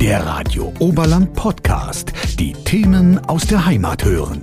[0.00, 2.12] Der Radio Oberland Podcast.
[2.38, 4.42] Die Themen aus der Heimat hören.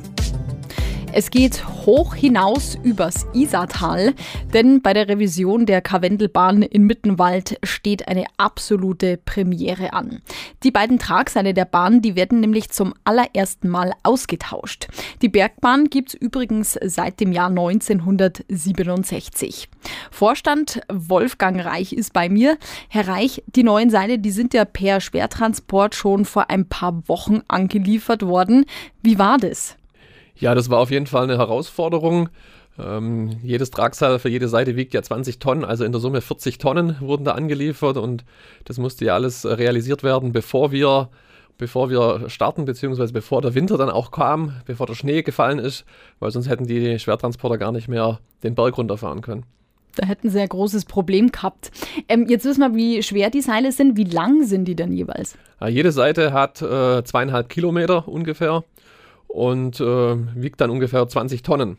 [1.17, 4.13] Es geht hoch hinaus übers Isartal,
[4.53, 10.21] denn bei der Revision der Karwendelbahn in Mittenwald steht eine absolute Premiere an.
[10.63, 14.89] Die beiden Tragseile der Bahn, die werden nämlich zum allerersten Mal ausgetauscht.
[15.21, 19.69] Die Bergbahn gibt es übrigens seit dem Jahr 1967.
[20.11, 22.57] Vorstand Wolfgang Reich ist bei mir.
[22.89, 27.39] Herr Reich, die neuen Seile, die sind ja per Schwertransport schon vor ein paar Wochen
[27.47, 28.65] angeliefert worden.
[29.01, 29.77] Wie war das?
[30.37, 32.29] Ja, das war auf jeden Fall eine Herausforderung.
[32.77, 36.57] Ähm, jedes Tragseil für jede Seite wiegt ja 20 Tonnen, also in der Summe 40
[36.57, 38.25] Tonnen wurden da angeliefert und
[38.65, 41.09] das musste ja alles realisiert werden, bevor wir,
[41.57, 45.85] bevor wir starten, beziehungsweise bevor der Winter dann auch kam, bevor der Schnee gefallen ist,
[46.19, 49.45] weil sonst hätten die Schwertransporter gar nicht mehr den Berg runterfahren können.
[49.95, 51.71] Da hätten sie ein großes Problem gehabt.
[52.09, 53.95] Ähm, jetzt wissen wir, wie schwer die Seile sind.
[53.95, 55.37] Wie lang sind die denn jeweils?
[55.61, 58.65] Ja, jede Seite hat äh, zweieinhalb Kilometer ungefähr
[59.35, 61.77] und äh, wiegt dann ungefähr 20 Tonnen.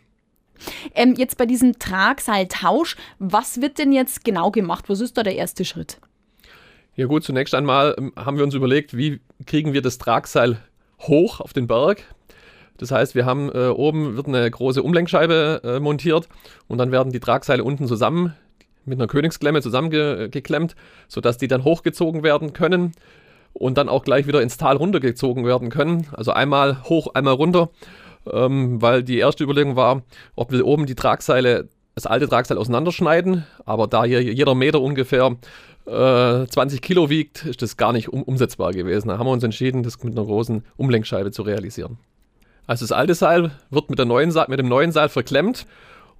[0.95, 4.89] Ähm, jetzt bei diesem Tragseiltausch, was wird denn jetzt genau gemacht?
[4.89, 5.99] Was ist da der erste Schritt?
[6.95, 10.59] Ja gut, zunächst einmal ähm, haben wir uns überlegt, wie kriegen wir das Tragseil
[11.01, 12.05] hoch auf den Berg.
[12.79, 16.29] Das heißt, wir haben äh, oben wird eine große Umlenkscheibe äh, montiert
[16.69, 18.35] und dann werden die Tragseile unten zusammen
[18.85, 20.77] mit einer Königsklemme zusammengeklemmt,
[21.09, 22.93] sodass die dann hochgezogen werden können
[23.59, 26.07] und dann auch gleich wieder ins Tal runtergezogen werden können.
[26.13, 27.71] Also einmal hoch, einmal runter,
[28.31, 30.03] ähm, weil die erste Überlegung war,
[30.35, 35.37] ob wir oben die Tragseile, das alte Tragseil auseinanderschneiden, aber da hier jeder Meter ungefähr
[35.87, 39.09] äh, 20 Kilo wiegt, ist das gar nicht um, umsetzbar gewesen.
[39.09, 41.99] Da haben wir uns entschieden, das mit einer großen Umlenkscheibe zu realisieren.
[42.67, 45.67] Also das alte Seil wird mit, neuen, mit dem neuen Seil verklemmt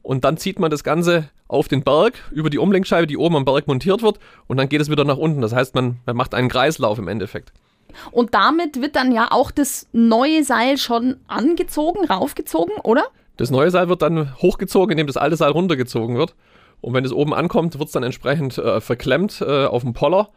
[0.07, 3.45] und dann zieht man das Ganze auf den Berg über die Umlenkscheibe, die oben am
[3.45, 5.41] Berg montiert wird und dann geht es wieder nach unten.
[5.41, 7.53] Das heißt, man, man macht einen Kreislauf im Endeffekt.
[8.13, 13.03] Und damit wird dann ja auch das neue Seil schon angezogen, raufgezogen, oder?
[13.37, 16.37] Das neue Seil wird dann hochgezogen, indem das alte Seil runtergezogen wird.
[16.81, 20.29] Und wenn es oben ankommt, wird es dann entsprechend äh, verklemmt äh, auf dem Poller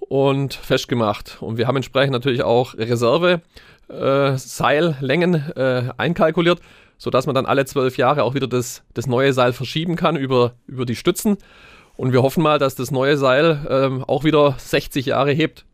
[0.00, 1.38] und festgemacht.
[1.40, 3.40] Und wir haben entsprechend natürlich auch Reserve
[3.88, 6.60] äh, Seillängen äh, einkalkuliert,
[6.96, 10.54] sodass man dann alle zwölf Jahre auch wieder das, das neue Seil verschieben kann über,
[10.66, 11.38] über die Stützen.
[11.96, 15.64] Und wir hoffen mal, dass das neue Seil ähm, auch wieder 60 Jahre hebt.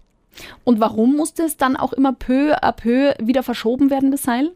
[0.65, 4.51] Und warum musste es dann auch immer peu à peu wieder verschoben werden, das Seil?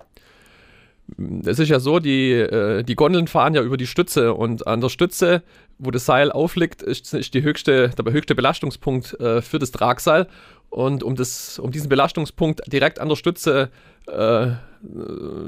[1.45, 4.81] Es ist ja so, die, äh, die Gondeln fahren ja über die Stütze und an
[4.81, 5.43] der Stütze,
[5.79, 10.27] wo das Seil aufliegt, ist, ist die höchste, der höchste Belastungspunkt äh, für das Tragseil.
[10.71, 13.71] Und um, das, um diesen Belastungspunkt direkt an der Stütze
[14.07, 14.49] äh,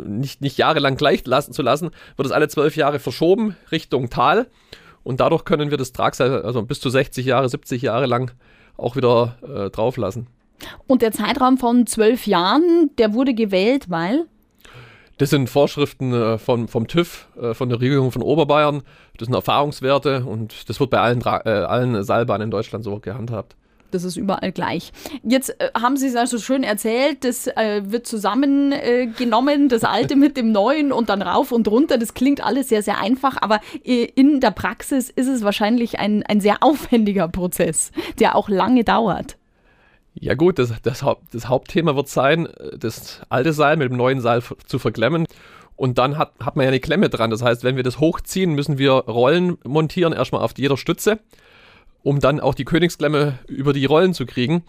[0.05, 4.47] nicht, nicht jahrelang gleich lassen zu lassen, wird es alle zwölf Jahre verschoben Richtung Tal.
[5.03, 8.33] Und dadurch können wir das Tragseil also bis zu 60 Jahre, 70 Jahre lang
[8.77, 10.27] auch wieder äh, drauf lassen.
[10.87, 14.27] Und der Zeitraum von zwölf Jahren, der wurde gewählt, weil?
[15.19, 18.83] Das sind Vorschriften äh, vom, vom TÜV, äh, von der Regierung von Oberbayern.
[19.19, 23.57] Das sind Erfahrungswerte und das wird bei allen, äh, allen Seilbahnen in Deutschland so gehandhabt.
[23.91, 24.93] Das ist überall gleich.
[25.23, 30.37] Jetzt äh, haben Sie es also schön erzählt, das äh, wird zusammengenommen, das Alte mit
[30.37, 31.99] dem Neuen und dann rauf und runter.
[31.99, 36.23] Das klingt alles sehr, sehr einfach, aber äh, in der Praxis ist es wahrscheinlich ein,
[36.25, 39.37] ein sehr aufwendiger Prozess, der auch lange dauert.
[40.15, 44.21] Ja gut, das, das, Haupt, das Hauptthema wird sein, das alte Seil mit dem neuen
[44.21, 45.27] Seil zu verklemmen.
[45.77, 47.31] Und dann hat, hat man ja eine Klemme dran.
[47.31, 51.21] Das heißt, wenn wir das hochziehen, müssen wir Rollen montieren, erstmal auf jeder Stütze
[52.03, 54.63] um dann auch die Königsklemme über die Rollen zu kriegen.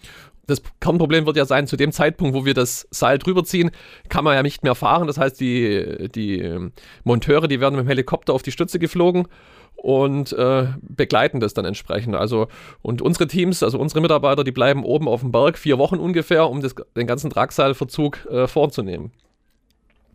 [0.48, 3.72] Das Kernproblem wird ja sein, zu dem Zeitpunkt, wo wir das Seil drüber ziehen,
[4.10, 5.08] kann man ja nicht mehr fahren.
[5.08, 6.70] Das heißt, die, die
[7.04, 9.28] Monteure, die werden mit dem Helikopter auf die Stütze geflogen
[9.76, 12.16] und äh, begleiten das dann entsprechend.
[12.16, 12.48] Also,
[12.82, 16.50] und unsere Teams, also unsere Mitarbeiter, die bleiben oben auf dem Berg vier Wochen ungefähr,
[16.50, 19.12] um das, den ganzen Tragseilverzug äh, vorzunehmen.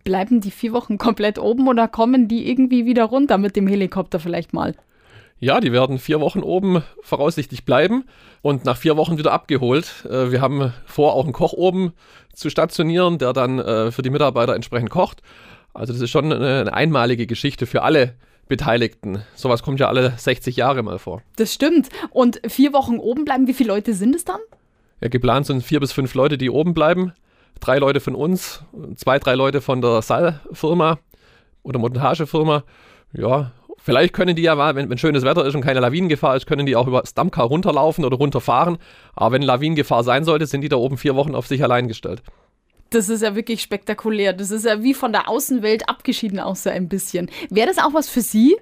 [0.04, 4.20] Bleiben die vier Wochen komplett oben oder kommen die irgendwie wieder runter mit dem Helikopter
[4.20, 4.74] vielleicht mal?
[5.38, 8.04] Ja, die werden vier Wochen oben voraussichtlich bleiben
[8.40, 10.06] und nach vier Wochen wieder abgeholt.
[10.08, 11.92] Äh, wir haben vor, auch einen Koch oben
[12.32, 15.22] zu stationieren, der dann äh, für die Mitarbeiter entsprechend kocht.
[15.74, 18.14] Also das ist schon eine einmalige Geschichte für alle
[18.48, 19.22] Beteiligten.
[19.34, 21.22] Sowas kommt ja alle 60 Jahre mal vor.
[21.36, 21.88] Das stimmt.
[22.10, 24.40] Und vier Wochen oben bleiben, wie viele Leute sind es dann?
[25.00, 27.12] Ja, geplant sind vier bis fünf Leute, die oben bleiben.
[27.60, 28.62] Drei Leute von uns,
[28.96, 30.98] zwei, drei Leute von der Seilfirma
[31.62, 32.64] oder Montagefirma.
[33.12, 33.52] Ja,
[33.86, 36.74] Vielleicht können die ja, wenn, wenn schönes Wetter ist und keine Lawinengefahr ist, können die
[36.74, 38.78] auch über das Dammkar runterlaufen oder runterfahren.
[39.14, 42.20] Aber wenn Lawinengefahr sein sollte, sind die da oben vier Wochen auf sich allein gestellt.
[42.90, 44.32] Das ist ja wirklich spektakulär.
[44.32, 47.30] Das ist ja wie von der Außenwelt abgeschieden auch so ein bisschen.
[47.48, 48.56] Wäre das auch was für Sie?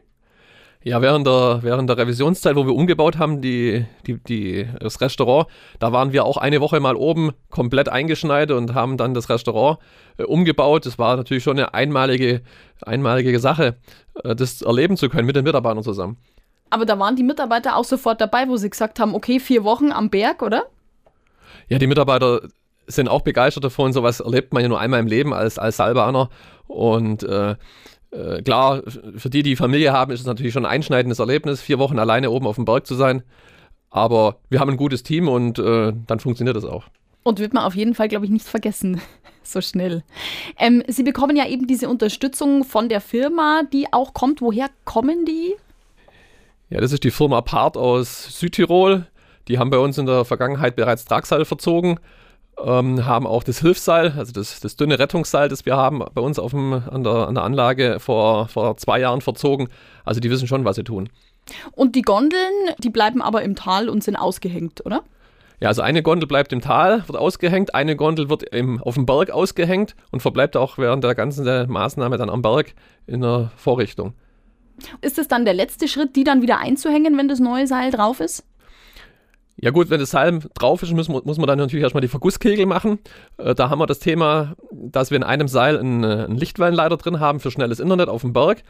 [0.86, 5.46] Ja, während der, während der Revisionszeit, wo wir umgebaut haben, die, die, die, das Restaurant,
[5.78, 9.78] da waren wir auch eine Woche mal oben komplett eingeschneit und haben dann das Restaurant
[10.19, 10.84] äh, umgebaut.
[10.84, 12.42] Das war natürlich schon eine einmalige,
[12.82, 13.76] einmalige Sache,
[14.25, 16.19] äh, das erleben zu können mit den Mitarbeitern zusammen.
[16.69, 19.90] Aber da waren die Mitarbeiter auch sofort dabei, wo sie gesagt haben, okay, vier Wochen
[19.90, 20.64] am Berg, oder?
[21.69, 22.42] Ja, die Mitarbeiter
[22.86, 23.94] sind auch begeistert davon.
[23.94, 26.28] Sowas erlebt man ja nur einmal im Leben als, als Salbaner.
[26.66, 27.56] Und äh,
[28.14, 28.82] äh, klar,
[29.16, 32.31] für die, die Familie haben, ist es natürlich schon ein einschneidendes Erlebnis, vier Wochen alleine
[32.31, 33.22] oben auf dem Berg zu sein.
[33.90, 36.84] Aber wir haben ein gutes Team und äh, dann funktioniert das auch.
[37.22, 39.00] Und wird man auf jeden Fall, glaube ich, nicht vergessen.
[39.43, 40.05] so schnell.
[40.58, 44.40] Ähm, Sie bekommen ja eben diese Unterstützung von der Firma, die auch kommt.
[44.40, 45.55] Woher kommen die?
[46.70, 49.06] Ja, das ist die Firma Part aus Südtirol.
[49.49, 51.99] Die haben bei uns in der Vergangenheit bereits Tragseil verzogen
[52.62, 56.38] ähm, haben auch das Hilfsseil, also das, das, dünne Rettungsseil, das wir haben bei uns
[56.38, 59.68] auf dem, an, der, an der Anlage vor, vor zwei Jahren verzogen.
[60.04, 61.08] Also die wissen schon, was sie tun.
[61.72, 65.02] Und die Gondeln, die bleiben aber im Tal und sind ausgehängt, oder?
[65.60, 69.06] Ja, also eine Gondel bleibt im Tal, wird ausgehängt, eine Gondel wird im, auf dem
[69.06, 72.74] Berg ausgehängt und verbleibt auch während der ganzen Maßnahme dann am Berg
[73.06, 74.14] in der Vorrichtung.
[75.00, 78.20] Ist es dann der letzte Schritt, die dann wieder einzuhängen, wenn das neue Seil drauf
[78.20, 78.44] ist?
[79.56, 82.66] Ja gut, wenn das Seil drauf ist, muss, muss man dann natürlich erstmal die Vergusskegel
[82.66, 82.98] machen.
[83.38, 86.96] Äh, da haben wir das Thema, dass wir in einem Seil einen, äh, einen Lichtwellenleiter
[86.96, 88.62] drin haben für schnelles Internet auf dem Berg.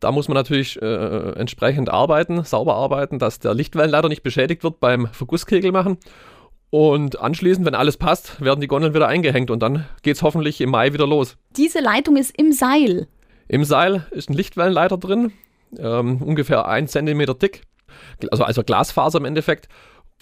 [0.00, 4.80] Da muss man natürlich äh, entsprechend arbeiten, sauber arbeiten, dass der Lichtwellenleiter nicht beschädigt wird
[4.80, 5.98] beim Vergusskegel machen.
[6.70, 10.60] Und anschließend, wenn alles passt, werden die Gondeln wieder eingehängt und dann geht es hoffentlich
[10.62, 11.36] im Mai wieder los.
[11.56, 13.06] Diese Leitung ist im Seil.
[13.46, 15.32] Im Seil ist ein Lichtwellenleiter drin,
[15.78, 17.64] ähm, ungefähr ein Zentimeter dick,
[18.30, 19.68] also, also Glasfaser im Endeffekt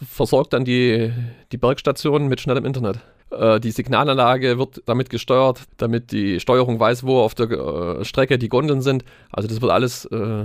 [0.02, 1.12] versorgt dann die,
[1.52, 3.00] die Bergstation mit schnellem Internet.
[3.30, 8.38] Äh, die Signalanlage wird damit gesteuert, damit die Steuerung weiß, wo auf der äh, Strecke
[8.38, 9.04] die Gondeln sind.
[9.32, 10.44] Also das wird alles äh,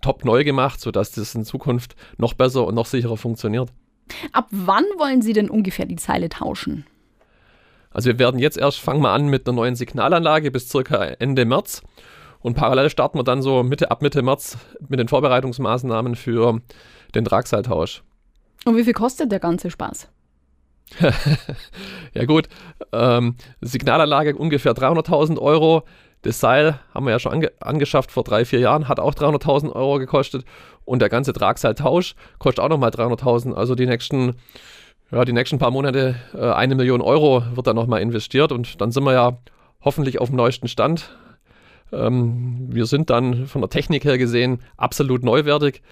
[0.00, 3.70] top neu gemacht, sodass das in Zukunft noch besser und noch sicherer funktioniert.
[4.32, 6.86] Ab wann wollen Sie denn ungefähr die Zeile tauschen?
[7.90, 11.44] Also wir werden jetzt erst, fangen wir an mit einer neuen Signalanlage bis circa Ende
[11.44, 11.82] März.
[12.40, 14.56] Und parallel starten wir dann so Mitte, ab Mitte März
[14.88, 16.60] mit den Vorbereitungsmaßnahmen für
[17.14, 18.02] den Tragseiltausch.
[18.64, 20.08] Und wie viel kostet der ganze Spaß?
[22.14, 22.48] ja gut,
[22.92, 25.84] ähm, Signalanlage ungefähr 300.000 Euro.
[26.22, 29.72] Das Seil haben wir ja schon ange angeschafft vor drei, vier Jahren, hat auch 300.000
[29.72, 30.44] Euro gekostet.
[30.84, 33.54] Und der ganze Tragseiltausch kostet auch nochmal 300.000.
[33.54, 34.36] Also die nächsten,
[35.10, 38.52] ja, die nächsten paar Monate äh, eine Million Euro wird da nochmal investiert.
[38.52, 39.38] Und dann sind wir ja
[39.80, 41.16] hoffentlich auf dem neuesten Stand.
[41.92, 45.82] Ähm, wir sind dann von der Technik her gesehen absolut neuwertig.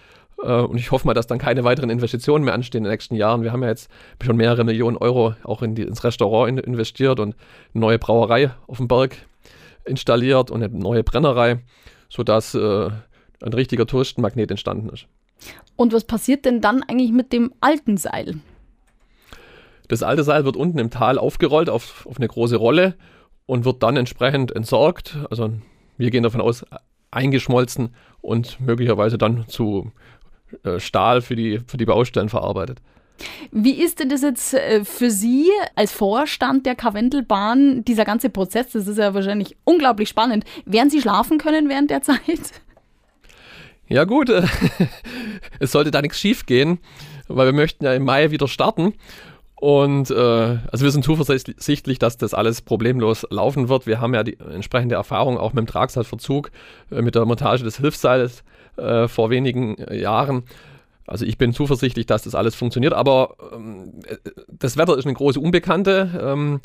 [0.42, 3.14] Äh, und ich hoffe mal, dass dann keine weiteren Investitionen mehr anstehen in den nächsten
[3.14, 3.42] Jahren.
[3.42, 3.90] Wir haben ja jetzt
[4.22, 7.34] schon mehrere Millionen Euro auch in die, ins Restaurant in, investiert und
[7.75, 9.16] eine neue Brauerei auf dem Berg
[9.84, 11.60] installiert und eine neue Brennerei,
[12.08, 12.90] sodass äh,
[13.42, 15.06] ein richtiger Touristenmagnet entstanden ist.
[15.76, 18.40] Und was passiert denn dann eigentlich mit dem alten Seil?
[19.88, 22.94] Das alte Seil wird unten im Tal aufgerollt auf, auf eine große Rolle
[23.46, 25.16] und wird dann entsprechend entsorgt.
[25.31, 25.50] Also
[25.96, 26.64] wir gehen davon aus,
[27.10, 29.90] eingeschmolzen und möglicherweise dann zu
[30.79, 32.81] Stahl für die, für die Baustellen verarbeitet.
[33.50, 38.70] Wie ist denn das jetzt äh, für Sie als Vorstand der Karwendelbahn, dieser ganze Prozess?
[38.73, 40.44] Das ist ja wahrscheinlich unglaublich spannend.
[40.64, 42.19] Werden Sie schlafen können während der Zeit?
[43.88, 44.43] Ja gut, äh,
[45.58, 46.79] es sollte da nichts schief gehen,
[47.29, 48.94] weil wir möchten ja im Mai wieder starten.
[49.60, 50.14] Und äh,
[50.72, 53.86] also wir sind zuversichtlich, dass das alles problemlos laufen wird.
[53.86, 56.50] Wir haben ja die entsprechende Erfahrung auch mit dem Tragseilverzug,
[56.90, 58.43] äh, mit der Montage des Hilfsseils
[58.79, 60.44] äh, vor wenigen äh, Jahren.
[61.06, 64.00] Also ich bin zuversichtlich, dass das alles funktioniert, aber ähm,
[64.48, 66.08] das Wetter ist eine große Unbekannte.
[66.22, 66.60] Ähm,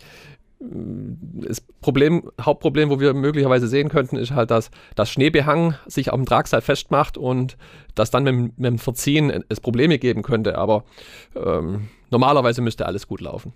[0.60, 6.26] das Problem, Hauptproblem, wo wir möglicherweise sehen könnten, ist halt, dass das Schneebehang sich am
[6.26, 7.58] Tragseil festmacht und
[7.94, 10.58] dass dann mit, mit dem Verziehen es Probleme geben könnte.
[10.58, 10.86] Aber
[11.36, 13.54] ähm, normalerweise müsste alles gut laufen.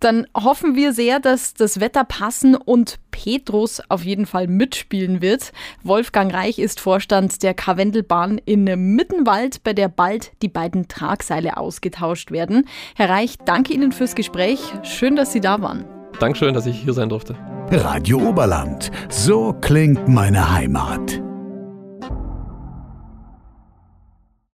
[0.00, 5.52] Dann hoffen wir sehr, dass das Wetter passen und Petrus auf jeden Fall mitspielen wird.
[5.84, 8.64] Wolfgang Reich ist Vorstand der Karwendelbahn in
[8.94, 12.68] Mittenwald, bei der bald die beiden Tragseile ausgetauscht werden.
[12.94, 14.60] Herr Reich, danke Ihnen fürs Gespräch.
[14.82, 15.95] Schön, dass Sie da waren.
[16.18, 17.34] Dankeschön, dass ich hier sein durfte.
[17.70, 18.90] Radio Oberland.
[19.08, 21.25] So klingt meine Heimat.